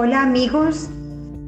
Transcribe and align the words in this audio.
Hola 0.00 0.22
amigos, 0.22 0.88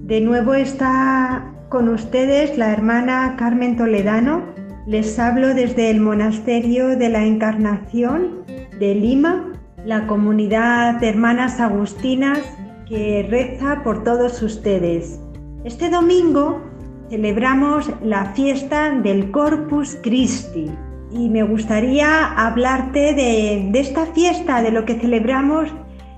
de 0.08 0.20
nuevo 0.20 0.54
está 0.54 1.54
con 1.68 1.88
ustedes 1.88 2.58
la 2.58 2.72
hermana 2.72 3.36
Carmen 3.38 3.76
Toledano. 3.76 4.42
Les 4.88 5.20
hablo 5.20 5.54
desde 5.54 5.88
el 5.88 6.00
Monasterio 6.00 6.96
de 6.98 7.10
la 7.10 7.24
Encarnación 7.24 8.44
de 8.80 8.96
Lima, 8.96 9.52
la 9.84 10.08
comunidad 10.08 10.98
de 10.98 11.10
hermanas 11.10 11.60
agustinas 11.60 12.40
que 12.88 13.24
reza 13.30 13.84
por 13.84 14.02
todos 14.02 14.42
ustedes. 14.42 15.20
Este 15.62 15.88
domingo 15.88 16.60
celebramos 17.08 17.88
la 18.02 18.32
fiesta 18.32 18.90
del 18.90 19.30
Corpus 19.30 19.96
Christi 20.02 20.72
y 21.12 21.28
me 21.28 21.44
gustaría 21.44 22.32
hablarte 22.32 23.14
de, 23.14 23.68
de 23.70 23.78
esta 23.78 24.06
fiesta, 24.06 24.60
de 24.60 24.72
lo 24.72 24.84
que 24.84 24.98
celebramos 24.98 25.72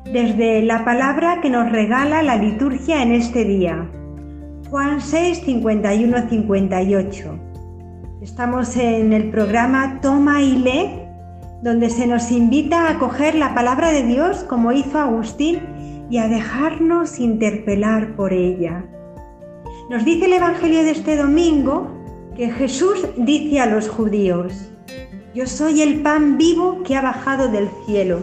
desde 0.04 0.62
la 0.62 0.84
palabra 0.84 1.40
que 1.40 1.50
nos 1.50 1.70
regala 1.70 2.22
la 2.22 2.36
liturgia 2.36 3.02
en 3.02 3.12
este 3.12 3.44
día. 3.44 3.88
Juan 4.70 5.00
6, 5.00 5.42
51, 5.44 6.28
58. 6.28 7.38
Estamos 8.22 8.76
en 8.76 9.12
el 9.12 9.30
programa 9.30 10.00
Toma 10.00 10.42
y 10.42 10.56
lee, 10.56 10.90
donde 11.62 11.90
se 11.90 12.06
nos 12.06 12.30
invita 12.30 12.88
a 12.88 12.98
coger 12.98 13.34
la 13.34 13.54
palabra 13.54 13.92
de 13.92 14.02
Dios 14.02 14.44
como 14.44 14.72
hizo 14.72 14.98
Agustín 14.98 15.60
y 16.10 16.18
a 16.18 16.28
dejarnos 16.28 17.18
interpelar 17.18 18.16
por 18.16 18.32
ella. 18.32 18.84
Nos 19.90 20.04
dice 20.04 20.26
el 20.26 20.34
Evangelio 20.34 20.82
de 20.82 20.90
este 20.90 21.16
domingo 21.16 21.90
que 22.36 22.50
Jesús 22.50 23.06
dice 23.16 23.60
a 23.60 23.66
los 23.66 23.88
judíos, 23.88 24.72
yo 25.34 25.46
soy 25.46 25.82
el 25.82 26.02
pan 26.02 26.38
vivo 26.38 26.82
que 26.82 26.96
ha 26.96 27.02
bajado 27.02 27.48
del 27.48 27.68
cielo. 27.86 28.20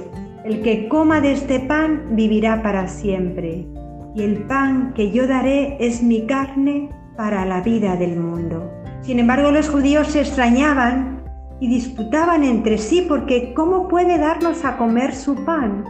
El 0.49 0.63
que 0.63 0.87
coma 0.87 1.21
de 1.21 1.33
este 1.33 1.59
pan 1.59 2.15
vivirá 2.15 2.63
para 2.63 2.87
siempre, 2.87 3.67
y 4.15 4.23
el 4.23 4.47
pan 4.47 4.93
que 4.95 5.11
yo 5.11 5.27
daré 5.27 5.77
es 5.79 6.01
mi 6.01 6.25
carne 6.25 6.89
para 7.15 7.45
la 7.45 7.61
vida 7.61 7.95
del 7.95 8.19
mundo. 8.19 8.67
Sin 9.03 9.19
embargo, 9.19 9.51
los 9.51 9.69
judíos 9.69 10.07
se 10.07 10.21
extrañaban 10.21 11.21
y 11.59 11.67
disputaban 11.67 12.43
entre 12.43 12.79
sí 12.79 13.05
porque 13.07 13.53
¿cómo 13.53 13.87
puede 13.87 14.17
darnos 14.17 14.65
a 14.65 14.75
comer 14.77 15.13
su 15.13 15.35
pan? 15.45 15.85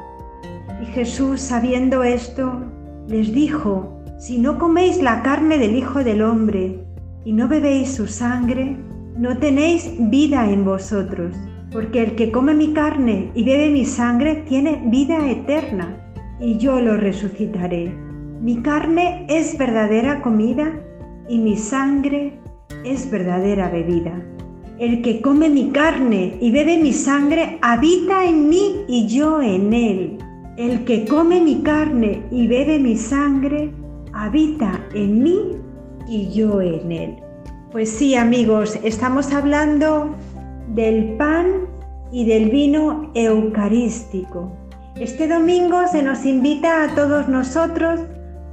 Y 0.83 0.87
Jesús, 0.87 1.39
sabiendo 1.39 2.03
esto, 2.03 2.61
les 3.07 3.31
dijo, 3.31 4.03
si 4.17 4.39
no 4.39 4.59
coméis 4.59 5.01
la 5.01 5.21
carne 5.23 5.57
del 5.57 5.77
Hijo 5.77 6.03
del 6.03 6.21
Hombre 6.21 6.83
y 7.23 7.31
no 7.31 7.47
bebéis 7.47 7.95
su 7.95 8.07
sangre, 8.07 8.75
no 9.15 9.37
tenéis 9.37 9.93
vida 9.97 10.51
en 10.51 10.65
vosotros 10.65 11.33
porque 11.71 12.03
el 12.03 12.15
que 12.15 12.31
come 12.31 12.53
mi 12.53 12.73
carne 12.73 13.31
y 13.33 13.43
bebe 13.43 13.69
mi 13.69 13.85
sangre 13.85 14.43
tiene 14.47 14.81
vida 14.85 15.29
eterna, 15.29 15.95
y 16.39 16.57
yo 16.57 16.79
lo 16.79 16.97
resucitaré. 16.97 17.93
Mi 18.41 18.61
carne 18.61 19.25
es 19.27 19.57
verdadera 19.57 20.21
comida 20.21 20.71
y 21.27 21.37
mi 21.37 21.57
sangre 21.57 22.39
es 22.85 23.11
verdadera 23.11 23.69
bebida. 23.69 24.13
El 24.79 25.01
que 25.01 25.21
come 25.21 25.49
mi 25.49 25.71
carne 25.71 26.37
y 26.39 26.51
bebe 26.51 26.77
mi 26.77 26.93
sangre 26.93 27.59
habita 27.61 28.23
en 28.23 28.47
mí 28.47 28.85
y 28.87 29.07
yo 29.07 29.41
en 29.41 29.73
él. 29.73 30.17
El 30.55 30.85
que 30.85 31.05
come 31.05 31.41
mi 31.41 31.61
carne 31.61 32.23
y 32.31 32.47
bebe 32.47 32.79
mi 32.79 32.95
sangre 32.95 33.73
habita 34.13 34.85
en 34.93 35.21
mí 35.21 35.57
y 36.07 36.29
yo 36.29 36.61
en 36.61 36.91
él. 36.91 37.15
Pues 37.71 37.89
sí, 37.89 38.15
amigos, 38.15 38.79
estamos 38.83 39.33
hablando 39.33 40.15
del 40.69 41.15
pan 41.17 41.67
y 42.11 42.25
del 42.25 42.49
vino 42.49 43.11
eucarístico. 43.13 44.51
Este 44.95 45.27
domingo 45.27 45.87
se 45.91 46.03
nos 46.03 46.25
invita 46.25 46.83
a 46.83 46.95
todos 46.95 47.27
nosotros 47.27 48.01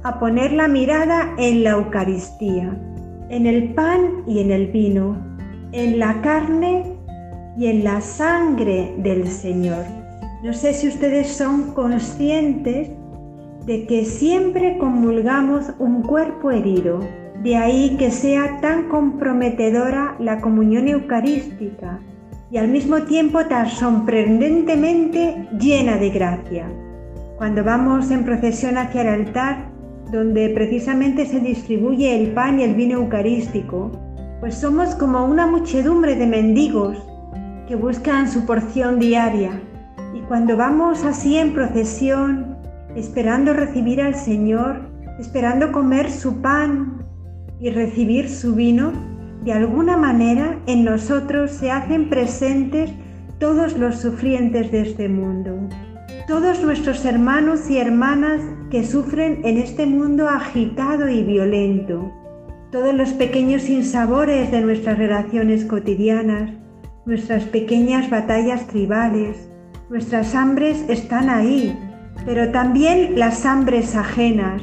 a 0.03 0.19
poner 0.19 0.53
la 0.53 0.67
mirada 0.67 1.33
en 1.37 1.63
la 1.63 1.71
Eucaristía, 1.71 2.77
en 3.29 3.45
el 3.45 3.73
pan 3.73 4.23
y 4.25 4.39
en 4.39 4.51
el 4.51 4.67
vino, 4.67 5.17
en 5.71 5.99
la 5.99 6.21
carne 6.21 6.83
y 7.57 7.67
en 7.67 7.83
la 7.83 7.99
sangre 8.01 8.93
del 8.99 9.27
Señor. 9.27 9.83
No 10.43 10.53
sé 10.53 10.73
si 10.73 10.87
ustedes 10.87 11.27
son 11.27 11.73
conscientes 11.73 12.91
de 13.65 13.85
que 13.85 14.05
siempre 14.05 14.77
comulgamos 14.77 15.73
un 15.79 16.03
cuerpo 16.03 16.51
herido, 16.51 17.01
de 17.43 17.55
ahí 17.55 17.95
que 17.97 18.09
sea 18.11 18.59
tan 18.61 18.89
comprometedora 18.89 20.15
la 20.19 20.41
comunión 20.41 20.87
eucarística 20.87 21.99
y 22.49 22.57
al 22.57 22.67
mismo 22.69 23.03
tiempo 23.03 23.45
tan 23.45 23.69
sorprendentemente 23.69 25.47
llena 25.59 25.97
de 25.97 26.09
gracia. 26.09 26.67
Cuando 27.37 27.63
vamos 27.63 28.09
en 28.09 28.23
procesión 28.23 28.77
hacia 28.77 29.01
el 29.01 29.07
altar, 29.09 29.69
donde 30.11 30.49
precisamente 30.49 31.25
se 31.25 31.39
distribuye 31.39 32.19
el 32.19 32.31
pan 32.31 32.59
y 32.59 32.63
el 32.63 32.73
vino 32.73 32.99
eucarístico, 32.99 33.91
pues 34.39 34.55
somos 34.55 34.95
como 34.95 35.25
una 35.25 35.45
muchedumbre 35.45 36.15
de 36.15 36.25
mendigos 36.25 36.97
que 37.67 37.75
buscan 37.75 38.31
su 38.31 38.45
porción 38.45 38.97
diaria. 38.97 39.61
Y 40.15 40.21
cuando 40.21 40.55
vamos 40.55 41.03
así 41.03 41.37
en 41.37 41.53
procesión, 41.53 42.57
esperando 42.95 43.53
recibir 43.53 44.01
al 44.01 44.15
Señor, 44.15 44.89
esperando 45.19 45.71
comer 45.71 46.09
su 46.09 46.41
pan 46.41 47.06
y 47.59 47.69
recibir 47.69 48.29
su 48.29 48.55
vino, 48.55 48.91
de 49.43 49.53
alguna 49.53 49.97
manera 49.97 50.59
en 50.67 50.83
nosotros 50.83 51.51
se 51.51 51.71
hacen 51.71 52.09
presentes 52.09 52.91
todos 53.39 53.77
los 53.77 53.99
sufrientes 53.99 54.71
de 54.71 54.81
este 54.81 55.09
mundo, 55.09 55.69
todos 56.27 56.61
nuestros 56.61 57.05
hermanos 57.05 57.69
y 57.69 57.77
hermanas 57.77 58.41
que 58.69 58.83
sufren 58.83 59.41
en 59.45 59.57
este 59.57 59.85
mundo 59.85 60.27
agitado 60.27 61.07
y 61.07 61.23
violento, 61.23 62.11
todos 62.71 62.93
los 62.93 63.09
pequeños 63.13 63.63
sinsabores 63.63 64.51
de 64.51 64.61
nuestras 64.61 64.97
relaciones 64.97 65.65
cotidianas, 65.65 66.51
nuestras 67.05 67.43
pequeñas 67.45 68.09
batallas 68.09 68.67
tribales, 68.67 69.49
nuestras 69.89 70.35
hambres 70.35 70.83
están 70.89 71.29
ahí, 71.29 71.77
pero 72.25 72.51
también 72.51 73.17
las 73.17 73.45
hambres 73.45 73.95
ajenas, 73.95 74.61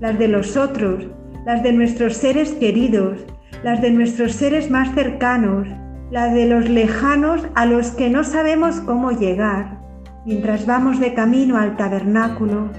las 0.00 0.16
de 0.18 0.28
los 0.28 0.56
otros, 0.56 1.06
las 1.44 1.62
de 1.62 1.72
nuestros 1.72 2.16
seres 2.16 2.52
queridos, 2.52 3.18
las 3.62 3.80
de 3.80 3.90
nuestros 3.90 4.32
seres 4.32 4.70
más 4.70 4.94
cercanos, 4.94 5.66
las 6.10 6.34
de 6.34 6.46
los 6.46 6.68
lejanos 6.68 7.42
a 7.54 7.66
los 7.66 7.92
que 7.92 8.10
no 8.10 8.24
sabemos 8.24 8.80
cómo 8.80 9.12
llegar. 9.12 9.78
Mientras 10.26 10.66
vamos 10.66 11.00
de 11.00 11.14
camino 11.14 11.56
al 11.56 11.76
tabernáculo, 11.76 12.70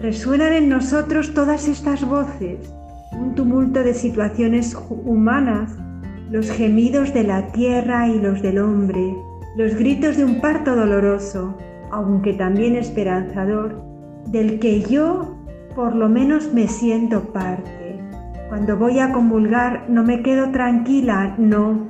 resuenan 0.00 0.52
en 0.52 0.68
nosotros 0.68 1.34
todas 1.34 1.68
estas 1.68 2.04
voces, 2.04 2.72
un 3.12 3.34
tumulto 3.34 3.82
de 3.82 3.94
situaciones 3.94 4.76
humanas, 4.90 5.76
los 6.30 6.50
gemidos 6.50 7.14
de 7.14 7.24
la 7.24 7.46
tierra 7.52 8.08
y 8.08 8.18
los 8.18 8.42
del 8.42 8.58
hombre, 8.58 9.14
los 9.56 9.74
gritos 9.74 10.16
de 10.16 10.24
un 10.24 10.40
parto 10.40 10.76
doloroso, 10.76 11.56
aunque 11.90 12.34
también 12.34 12.76
esperanzador, 12.76 13.82
del 14.26 14.58
que 14.58 14.82
yo 14.82 15.36
por 15.74 15.94
lo 15.94 16.08
menos 16.08 16.52
me 16.52 16.68
siento 16.68 17.32
parte. 17.32 17.87
Cuando 18.48 18.78
voy 18.78 18.98
a 18.98 19.12
comulgar 19.12 19.84
no 19.90 20.02
me 20.02 20.22
quedo 20.22 20.50
tranquila, 20.50 21.34
no, 21.36 21.86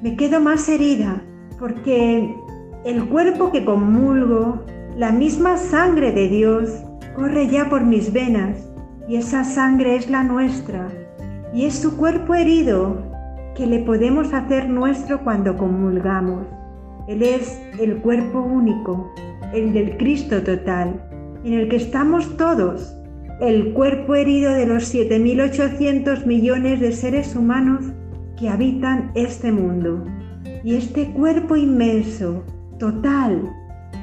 me 0.00 0.16
quedo 0.16 0.40
más 0.40 0.68
herida, 0.68 1.20
porque 1.58 2.32
el 2.84 3.08
cuerpo 3.08 3.50
que 3.50 3.64
comulgo, 3.64 4.64
la 4.96 5.10
misma 5.10 5.56
sangre 5.56 6.12
de 6.12 6.28
Dios, 6.28 6.84
corre 7.16 7.48
ya 7.48 7.68
por 7.68 7.82
mis 7.82 8.12
venas, 8.12 8.70
y 9.08 9.16
esa 9.16 9.42
sangre 9.42 9.96
es 9.96 10.08
la 10.08 10.22
nuestra, 10.22 10.86
y 11.52 11.64
es 11.64 11.74
su 11.74 11.96
cuerpo 11.96 12.36
herido 12.36 13.02
que 13.56 13.66
le 13.66 13.80
podemos 13.80 14.32
hacer 14.32 14.68
nuestro 14.68 15.24
cuando 15.24 15.56
comulgamos. 15.56 16.46
Él 17.08 17.24
es 17.24 17.60
el 17.80 17.96
cuerpo 17.96 18.40
único, 18.40 19.12
el 19.52 19.72
del 19.72 19.96
Cristo 19.96 20.40
total, 20.40 21.02
en 21.42 21.54
el 21.54 21.68
que 21.68 21.76
estamos 21.76 22.36
todos, 22.36 22.95
el 23.40 23.74
cuerpo 23.74 24.14
herido 24.14 24.52
de 24.52 24.66
los 24.66 24.94
7.800 24.94 26.24
millones 26.24 26.80
de 26.80 26.92
seres 26.92 27.36
humanos 27.36 27.84
que 28.38 28.48
habitan 28.48 29.10
este 29.14 29.52
mundo. 29.52 30.04
Y 30.64 30.76
este 30.76 31.10
cuerpo 31.12 31.54
inmenso, 31.54 32.44
total, 32.78 33.42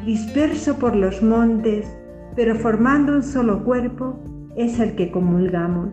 disperso 0.05 0.77
por 0.77 0.95
los 0.95 1.23
montes, 1.23 1.87
pero 2.35 2.55
formando 2.55 3.13
un 3.13 3.23
solo 3.23 3.63
cuerpo, 3.63 4.19
es 4.55 4.79
el 4.79 4.95
que 4.95 5.09
comulgamos. 5.09 5.89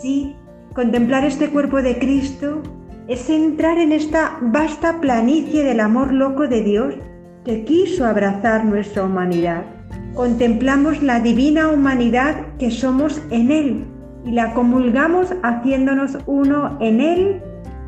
Sí, 0.00 0.34
contemplar 0.74 1.24
este 1.24 1.50
cuerpo 1.50 1.82
de 1.82 1.98
Cristo 1.98 2.62
es 3.06 3.28
entrar 3.28 3.78
en 3.78 3.92
esta 3.92 4.38
vasta 4.40 5.00
planicie 5.00 5.62
del 5.62 5.80
amor 5.80 6.12
loco 6.12 6.48
de 6.48 6.62
Dios 6.62 6.94
que 7.44 7.64
quiso 7.64 8.06
abrazar 8.06 8.64
nuestra 8.64 9.04
humanidad 9.04 9.77
contemplamos 10.18 11.00
la 11.00 11.20
divina 11.20 11.68
humanidad 11.68 12.34
que 12.58 12.72
somos 12.72 13.22
en 13.30 13.52
Él 13.52 13.84
y 14.24 14.32
la 14.32 14.52
comulgamos 14.52 15.32
haciéndonos 15.44 16.18
uno 16.26 16.76
en 16.80 17.00
Él, 17.00 17.40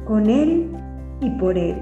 con 0.04 0.30
Él 0.30 0.70
y 1.20 1.30
por 1.30 1.58
Él. 1.58 1.74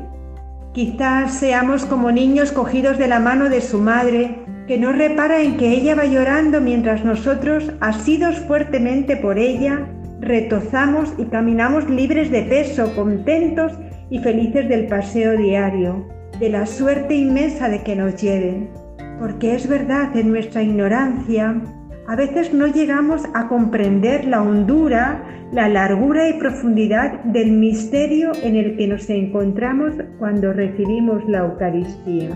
Quizás 0.73 1.35
seamos 1.35 1.85
como 1.85 2.13
niños 2.13 2.51
cogidos 2.51 2.97
de 2.97 3.09
la 3.09 3.21
mano 3.21 3.51
de 3.51 3.61
su 3.61 3.79
madre, 3.79 4.39
que 4.67 4.79
no 4.79 4.93
repara 4.93 5.43
en 5.43 5.59
que 5.59 5.71
ella 5.71 5.95
va 5.95 6.07
llorando 6.07 6.63
mientras 6.63 7.05
nosotros, 7.05 7.71
asidos 7.81 8.39
fuertemente 8.39 9.19
por 9.19 9.39
ella, 9.39 9.87
retozamos 10.19 11.13
y 11.19 11.27
caminamos 11.27 11.91
libres 11.91 12.31
de 12.31 12.45
peso, 12.45 12.97
contentos 12.97 13.75
y 14.09 14.21
felices 14.21 14.67
del 14.71 14.87
paseo 14.87 15.37
diario, 15.37 16.09
de 16.41 16.49
la 16.49 16.65
suerte 16.65 17.15
inmensa 17.15 17.69
de 17.69 17.83
que 17.83 17.95
nos 17.95 18.17
lleven. 18.17 18.88
Porque 19.19 19.55
es 19.55 19.69
verdad, 19.69 20.17
en 20.17 20.31
nuestra 20.31 20.63
ignorancia, 20.63 21.61
a 22.07 22.17
veces 22.17 22.55
no 22.55 22.67
llegamos 22.67 23.23
a 23.35 23.49
comprender 23.49 24.25
la 24.25 24.43
hondura, 24.43 25.23
la 25.53 25.69
largura 25.69 26.29
y 26.29 26.39
profundidad 26.39 27.23
del 27.25 27.53
misterio 27.53 28.33
en 28.43 28.57
el 28.57 28.77
que 28.77 28.87
nos 28.87 29.11
encontramos 29.11 29.93
cuando 30.19 30.53
recibimos 30.53 31.23
la 31.29 31.41
Eucaristía. 31.41 32.31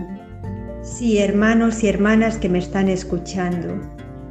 Sí, 0.81 1.17
hermanos 1.17 1.83
y 1.83 1.87
hermanas 1.87 2.37
que 2.37 2.49
me 2.49 2.59
están 2.59 2.89
escuchando, 2.89 3.79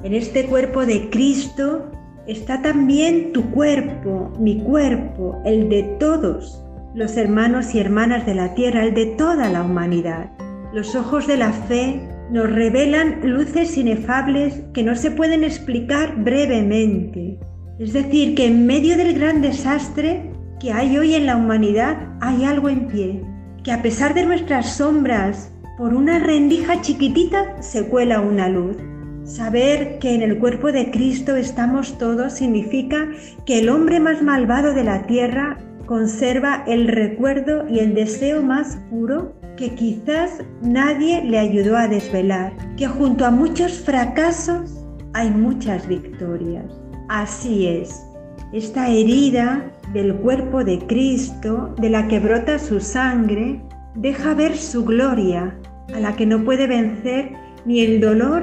en 0.05 0.15
este 0.15 0.47
cuerpo 0.47 0.85
de 0.85 1.09
Cristo 1.11 1.91
está 2.27 2.61
también 2.61 3.33
tu 3.33 3.51
cuerpo, 3.51 4.33
mi 4.39 4.61
cuerpo, 4.61 5.41
el 5.45 5.69
de 5.69 5.83
todos 5.99 6.65
los 6.95 7.17
hermanos 7.17 7.75
y 7.75 7.79
hermanas 7.79 8.27
de 8.27 8.35
la 8.35 8.55
tierra, 8.55 8.85
el 8.85 8.95
de 8.95 9.07
toda 9.07 9.49
la 9.49 9.63
humanidad. 9.63 10.31
Los 10.73 10.95
ojos 10.95 11.27
de 11.27 11.37
la 11.37 11.53
fe 11.53 12.03
nos 12.33 12.51
revelan 12.51 13.21
luces 13.25 13.77
inefables 13.77 14.63
que 14.73 14.83
no 14.83 14.97
se 14.97 15.11
pueden 15.11 15.45
explicar 15.45 16.17
brevemente. 16.17 17.39
Es 17.79 17.93
decir, 17.93 18.35
que 18.35 18.47
en 18.47 18.67
medio 18.67 18.97
del 18.97 19.13
gran 19.13 19.43
desastre 19.43 20.33
que 20.59 20.73
hay 20.73 20.97
hoy 20.97 21.15
en 21.15 21.27
la 21.27 21.37
humanidad 21.37 22.09
hay 22.23 22.45
algo 22.45 22.71
en 22.71 22.87
pie, 22.87 23.23
que 23.63 23.71
a 23.71 23.83
pesar 23.83 24.15
de 24.15 24.25
nuestras 24.25 24.77
sombras, 24.77 25.53
por 25.77 25.93
una 25.93 26.21
rendija 26.21 26.81
chiquitita 26.81 27.61
se 27.61 27.87
cuela 27.89 28.23
una 28.23 28.49
luz. 28.49 28.79
Saber 29.25 29.99
que 29.99 30.15
en 30.15 30.23
el 30.23 30.39
cuerpo 30.39 30.73
de 30.73 30.91
Cristo 30.91 31.37
estamos 31.37 31.99
todos 31.99 32.33
significa 32.33 33.09
que 33.45 33.59
el 33.59 33.69
hombre 33.69 34.01
más 34.01 34.23
malvado 34.23 34.73
de 34.73 34.85
la 34.85 35.03
tierra 35.03 35.59
conserva 35.85 36.65
el 36.67 36.89
recuerdo 36.89 37.69
y 37.69 37.81
el 37.81 37.95
deseo 37.95 38.43
más 38.43 38.79
puro 38.89 39.35
que 39.63 39.77
quizás 39.77 40.43
nadie 40.61 41.23
le 41.23 41.39
ayudó 41.39 41.77
a 41.77 41.87
desvelar, 41.87 42.53
que 42.77 42.89
junto 42.89 43.25
a 43.25 43.31
muchos 43.31 43.79
fracasos 43.79 44.85
hay 45.13 45.31
muchas 45.31 45.87
victorias. 45.87 46.65
Así 47.09 47.69
es, 47.69 48.05
esta 48.53 48.89
herida 48.89 49.71
del 49.93 50.17
cuerpo 50.17 50.65
de 50.65 50.81
Cristo, 50.89 51.77
de 51.81 51.91
la 51.91 52.09
que 52.09 52.19
brota 52.19 52.59
su 52.59 52.81
sangre, 52.81 53.63
deja 53.95 54.35
ver 54.35 54.57
su 54.57 54.85
gloria, 54.85 55.57
a 55.95 56.01
la 56.01 56.17
que 56.17 56.27
no 56.27 56.43
puede 56.43 56.67
vencer 56.67 57.31
ni 57.65 57.83
el 57.83 58.01
dolor 58.01 58.43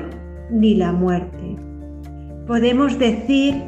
ni 0.50 0.76
la 0.76 0.94
muerte. 0.94 1.58
Podemos 2.48 2.98
decir 2.98 3.62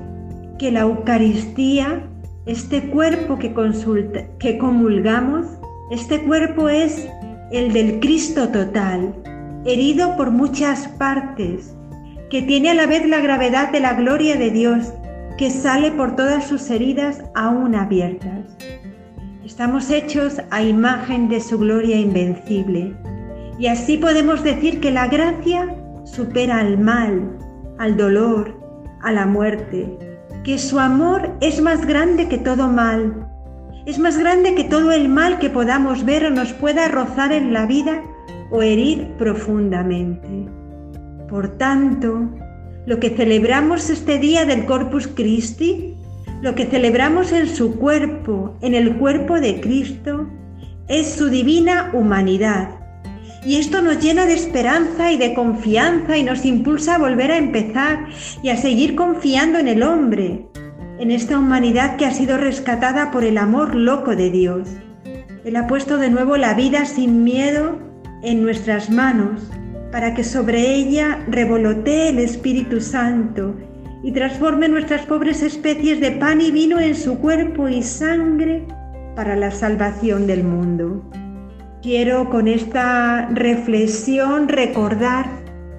que 0.58 0.72
la 0.72 0.82
Eucaristía, 0.82 2.02
este 2.46 2.82
cuerpo 2.92 3.38
que, 3.38 3.54
que 4.40 4.58
comulgamos, 4.58 5.48
este 5.92 6.24
cuerpo 6.24 6.70
es 6.70 7.10
el 7.52 7.74
del 7.74 8.00
Cristo 8.00 8.48
total, 8.50 9.14
herido 9.66 10.16
por 10.16 10.32
muchas 10.32 10.88
partes, 10.88 11.76
que 12.30 12.42
tiene 12.42 12.70
a 12.70 12.74
la 12.74 12.86
vez 12.86 13.06
la 13.08 13.20
gravedad 13.20 13.72
de 13.72 13.82
la 13.82 13.94
gloria 13.94 14.38
de 14.38 14.52
Dios, 14.52 14.94
que 15.38 15.50
sale 15.50 15.92
por 15.92 16.16
todas 16.16 16.46
sus 16.48 16.70
heridas 16.70 17.24
aún 17.36 17.76
abiertas. 17.76 18.58
Estamos 19.44 19.90
hechos 19.90 20.42
a 20.50 20.64
imagen 20.64 21.28
de 21.28 21.42
su 21.42 21.60
gloria 21.60 21.98
invencible, 21.98 22.96
y 23.60 23.68
así 23.68 23.98
podemos 23.98 24.44
decir 24.44 24.80
que 24.80 24.92
la 24.92 25.08
gracia 25.08 25.76
supera 26.06 26.60
al 26.60 26.80
mal, 26.80 27.38
al 27.80 27.98
dolor, 27.98 28.58
a 29.02 29.12
la 29.12 29.26
muerte, 29.26 29.98
que 30.46 30.58
su 30.58 30.80
amor 30.80 31.36
es 31.42 31.62
más 31.62 31.86
grande 31.86 32.30
que 32.30 32.38
todo 32.38 32.70
mal, 32.70 33.28
es 33.86 34.00
más 34.00 34.18
grande 34.18 34.56
que 34.56 34.64
todo 34.64 34.92
el 34.92 35.10
mal 35.10 35.40
que 35.40 35.50
podamos 35.50 36.06
ver 36.06 36.26
o 36.26 36.30
nos 36.30 36.54
pueda 36.54 36.88
rozar 36.88 37.32
en 37.32 37.54
la 37.54 37.66
vida 37.66 38.02
o 38.52 38.62
herir 38.62 39.08
profundamente. 39.18 40.48
Por 41.30 41.58
tanto, 41.58 42.30
lo 42.86 43.00
que 43.00 43.12
celebramos 43.12 43.90
este 43.90 44.20
día 44.20 44.46
del 44.46 44.66
Corpus 44.66 45.08
Christi, 45.08 45.96
lo 46.42 46.56
que 46.56 46.66
celebramos 46.66 47.32
en 47.32 47.48
su 47.48 47.76
cuerpo, 47.76 48.56
en 48.62 48.76
el 48.76 48.98
cuerpo 48.98 49.40
de 49.40 49.62
Cristo, 49.62 50.28
es 50.88 51.14
su 51.14 51.30
divina 51.30 51.92
humanidad. 51.94 52.70
Y 53.46 53.56
esto 53.56 53.82
nos 53.82 54.00
llena 54.00 54.26
de 54.26 54.34
esperanza 54.34 55.12
y 55.12 55.18
de 55.18 55.34
confianza 55.34 56.18
y 56.18 56.24
nos 56.24 56.46
impulsa 56.46 56.96
a 56.96 57.00
volver 57.00 57.32
a 57.32 57.38
empezar 57.38 58.08
y 58.44 58.50
a 58.50 58.58
seguir 58.58 58.96
confiando 58.96 59.58
en 59.58 59.68
el 59.68 59.82
hombre, 59.82 60.46
en 61.02 61.10
esta 61.10 61.40
humanidad 61.40 61.96
que 61.98 62.06
ha 62.06 62.12
sido 62.12 62.38
rescatada 62.38 63.10
por 63.10 63.24
el 63.24 63.40
amor 63.40 63.74
loco 63.74 64.16
de 64.16 64.30
Dios. 64.30 64.70
Él 65.44 65.56
ha 65.56 65.66
puesto 65.66 65.98
de 65.98 66.12
nuevo 66.12 66.38
la 66.38 66.54
vida 66.54 66.86
sin 66.86 67.24
miedo 67.24 67.80
en 68.22 68.44
nuestras 68.44 68.92
manos 68.92 69.42
para 69.92 70.14
que 70.14 70.24
sobre 70.24 70.76
ella 70.76 71.26
revolotee 71.28 72.10
el 72.10 72.20
Espíritu 72.20 72.82
Santo 72.82 73.56
y 74.04 74.12
transforme 74.12 74.70
nuestras 74.70 75.08
pobres 75.08 75.42
especies 75.42 76.00
de 76.00 76.12
pan 76.12 76.40
y 76.40 76.52
vino 76.52 76.80
en 76.80 76.94
su 76.94 77.18
cuerpo 77.18 77.68
y 77.68 77.82
sangre 77.82 78.68
para 79.16 79.36
la 79.36 79.50
salvación 79.50 80.28
del 80.28 80.44
mundo. 80.44 81.04
Quiero 81.82 82.30
con 82.30 82.48
esta 82.48 83.28
reflexión 83.30 84.48
recordar 84.48 85.26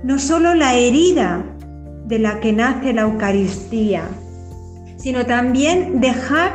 no 0.03 0.19
solo 0.19 0.57
la 0.57 0.75
herida 0.75 1.45
de 2.07 2.19
la 2.19 2.41
que 2.41 2.53
nace 2.53 2.93
la 2.93 3.03
Eucaristía, 3.03 4.03
sino 5.03 5.27
también 5.27 6.01
dejar 6.01 6.53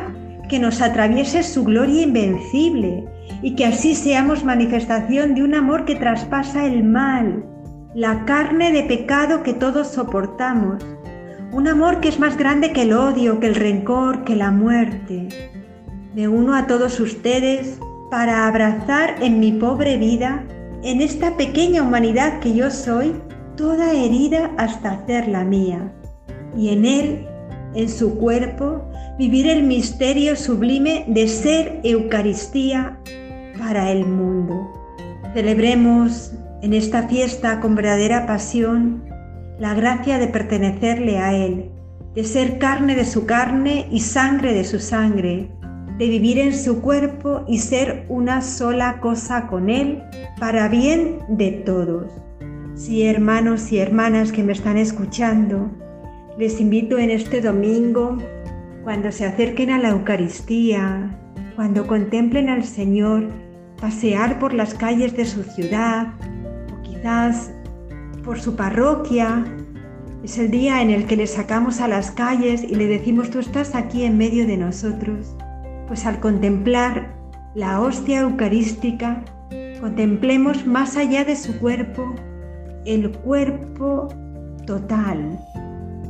que 0.48 0.58
nos 0.58 0.80
atraviese 0.80 1.42
su 1.42 1.64
gloria 1.64 2.02
invencible 2.02 3.04
y 3.42 3.54
que 3.54 3.66
así 3.66 3.94
seamos 3.94 4.42
manifestación 4.42 5.34
de 5.34 5.42
un 5.42 5.54
amor 5.54 5.84
que 5.84 5.96
traspasa 5.96 6.64
el 6.64 6.82
mal, 6.82 7.44
la 7.94 8.24
carne 8.24 8.72
de 8.72 8.84
pecado 8.84 9.42
que 9.42 9.52
todos 9.52 9.88
soportamos, 9.88 10.82
un 11.52 11.68
amor 11.68 12.00
que 12.00 12.08
es 12.08 12.18
más 12.18 12.38
grande 12.38 12.72
que 12.72 12.82
el 12.82 12.94
odio, 12.94 13.38
que 13.38 13.48
el 13.48 13.54
rencor, 13.54 14.24
que 14.24 14.34
la 14.34 14.50
muerte. 14.50 15.28
Me 16.14 16.26
uno 16.26 16.54
a 16.54 16.66
todos 16.66 17.00
ustedes 17.00 17.78
para 18.10 18.48
abrazar 18.48 19.16
en 19.20 19.40
mi 19.40 19.52
pobre 19.52 19.98
vida, 19.98 20.42
en 20.82 21.02
esta 21.02 21.36
pequeña 21.36 21.82
humanidad 21.82 22.40
que 22.40 22.54
yo 22.54 22.70
soy, 22.70 23.14
toda 23.56 23.92
herida 23.92 24.52
hasta 24.56 24.92
hacerla 24.92 25.44
mía, 25.44 25.92
y 26.56 26.70
en 26.70 26.86
él 26.86 27.28
en 27.74 27.88
su 27.88 28.16
cuerpo, 28.16 28.82
vivir 29.18 29.46
el 29.48 29.62
misterio 29.64 30.36
sublime 30.36 31.04
de 31.08 31.28
ser 31.28 31.80
Eucaristía 31.84 32.98
para 33.58 33.90
el 33.90 34.06
mundo. 34.06 34.72
Celebremos 35.34 36.32
en 36.62 36.72
esta 36.72 37.08
fiesta 37.08 37.60
con 37.60 37.74
verdadera 37.74 38.26
pasión 38.26 39.04
la 39.58 39.74
gracia 39.74 40.18
de 40.18 40.28
pertenecerle 40.28 41.18
a 41.18 41.34
Él, 41.34 41.70
de 42.14 42.24
ser 42.24 42.58
carne 42.58 42.94
de 42.94 43.04
su 43.04 43.26
carne 43.26 43.86
y 43.90 44.00
sangre 44.00 44.54
de 44.54 44.64
su 44.64 44.78
sangre, 44.78 45.50
de 45.98 46.08
vivir 46.08 46.38
en 46.38 46.54
su 46.54 46.80
cuerpo 46.80 47.44
y 47.48 47.58
ser 47.58 48.06
una 48.08 48.40
sola 48.40 49.00
cosa 49.00 49.48
con 49.48 49.68
Él 49.68 50.02
para 50.38 50.68
bien 50.68 51.18
de 51.28 51.50
todos. 51.50 52.10
Sí, 52.74 53.02
hermanos 53.02 53.72
y 53.72 53.78
hermanas 53.78 54.30
que 54.30 54.44
me 54.44 54.52
están 54.52 54.76
escuchando, 54.78 55.68
les 56.38 56.60
invito 56.60 56.98
en 56.98 57.10
este 57.10 57.40
domingo, 57.40 58.16
cuando 58.84 59.10
se 59.10 59.26
acerquen 59.26 59.70
a 59.70 59.78
la 59.78 59.88
Eucaristía, 59.88 61.18
cuando 61.56 61.86
contemplen 61.88 62.48
al 62.48 62.62
Señor 62.62 63.28
pasear 63.80 64.38
por 64.38 64.54
las 64.54 64.72
calles 64.72 65.16
de 65.16 65.24
su 65.24 65.42
ciudad 65.42 66.12
o 66.72 66.82
quizás 66.82 67.50
por 68.24 68.38
su 68.38 68.54
parroquia, 68.54 69.44
es 70.22 70.38
el 70.38 70.52
día 70.52 70.80
en 70.80 70.90
el 70.90 71.06
que 71.06 71.16
le 71.16 71.26
sacamos 71.26 71.80
a 71.80 71.88
las 71.88 72.12
calles 72.12 72.62
y 72.62 72.76
le 72.76 72.86
decimos, 72.86 73.30
tú 73.30 73.40
estás 73.40 73.74
aquí 73.74 74.04
en 74.04 74.16
medio 74.16 74.46
de 74.46 74.56
nosotros. 74.56 75.34
Pues 75.88 76.06
al 76.06 76.20
contemplar 76.20 77.16
la 77.56 77.80
hostia 77.80 78.20
eucarística, 78.20 79.24
contemplemos 79.80 80.66
más 80.66 80.96
allá 80.96 81.24
de 81.24 81.34
su 81.34 81.58
cuerpo, 81.58 82.14
el 82.84 83.10
cuerpo 83.10 84.08
total, 84.66 85.40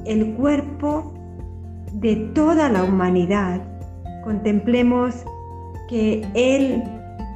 el 0.04 0.34
cuerpo 0.34 1.12
de 1.92 2.16
toda 2.34 2.68
la 2.68 2.84
humanidad. 2.84 3.62
Contemplemos 4.24 5.24
que 5.88 6.26
Él 6.34 6.82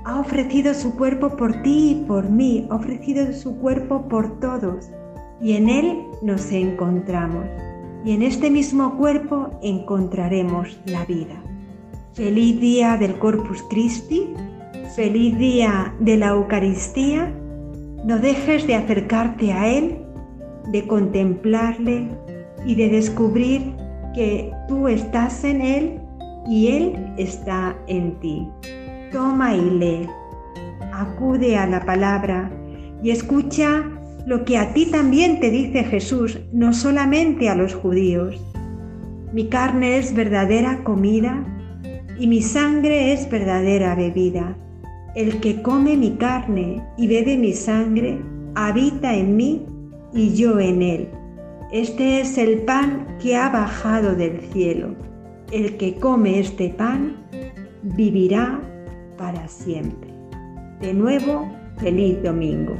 ha 0.04 0.20
ofrecido 0.20 0.74
su 0.74 0.94
cuerpo 0.96 1.36
por 1.36 1.62
ti 1.62 1.90
y 1.90 2.04
por 2.06 2.28
mí, 2.28 2.66
ha 2.70 2.76
ofrecido 2.76 3.32
su 3.32 3.56
cuerpo 3.58 4.08
por 4.08 4.40
todos 4.40 4.90
y 5.40 5.52
en 5.52 5.68
Él 5.68 5.98
nos 6.22 6.50
encontramos. 6.52 7.46
Y 8.04 8.12
en 8.12 8.22
este 8.22 8.50
mismo 8.50 8.96
cuerpo 8.98 9.50
encontraremos 9.62 10.80
la 10.86 11.04
vida. 11.04 11.40
Feliz 12.14 12.60
día 12.60 12.96
del 12.96 13.18
Corpus 13.18 13.62
Christi, 13.70 14.34
Feliz 14.94 15.38
día 15.38 15.94
de 16.00 16.18
la 16.18 16.28
Eucaristía. 16.28 17.32
No 18.04 18.18
dejes 18.18 18.66
de 18.66 18.74
acercarte 18.74 19.50
a 19.50 19.66
Él, 19.66 20.04
de 20.70 20.86
contemplarle 20.86 22.08
y 22.66 22.74
de 22.74 22.88
descubrir 22.88 23.74
que 24.14 24.52
tú 24.68 24.88
estás 24.88 25.44
en 25.44 25.60
Él 25.60 26.00
y 26.48 26.68
Él 26.68 27.14
está 27.16 27.76
en 27.86 28.18
ti. 28.20 28.46
Toma 29.10 29.54
y 29.54 29.70
lee. 29.70 30.08
Acude 30.92 31.56
a 31.56 31.66
la 31.66 31.84
palabra 31.84 32.50
y 33.02 33.10
escucha 33.10 33.84
lo 34.26 34.44
que 34.44 34.58
a 34.58 34.72
ti 34.72 34.86
también 34.86 35.40
te 35.40 35.50
dice 35.50 35.84
Jesús, 35.84 36.38
no 36.52 36.72
solamente 36.72 37.48
a 37.48 37.54
los 37.54 37.74
judíos. 37.74 38.40
Mi 39.32 39.48
carne 39.48 39.98
es 39.98 40.14
verdadera 40.14 40.84
comida 40.84 41.44
y 42.18 42.26
mi 42.26 42.42
sangre 42.42 43.12
es 43.12 43.28
verdadera 43.30 43.94
bebida. 43.94 44.56
El 45.14 45.40
que 45.40 45.60
come 45.62 45.96
mi 45.96 46.12
carne 46.12 46.82
y 46.96 47.06
bebe 47.06 47.36
mi 47.36 47.52
sangre, 47.52 48.20
habita 48.54 49.14
en 49.14 49.36
mí 49.36 49.66
y 50.14 50.34
yo 50.34 50.60
en 50.60 50.82
él. 50.82 51.08
Este 51.72 52.20
es 52.20 52.36
el 52.36 52.58
pan 52.64 53.16
que 53.18 53.34
ha 53.34 53.48
bajado 53.48 54.14
del 54.14 54.40
cielo. 54.52 54.94
El 55.50 55.78
que 55.78 55.94
come 55.94 56.38
este 56.38 56.68
pan 56.68 57.16
vivirá 57.82 58.60
para 59.16 59.48
siempre. 59.48 60.12
De 60.82 60.92
nuevo, 60.92 61.50
feliz 61.78 62.22
domingo. 62.22 62.76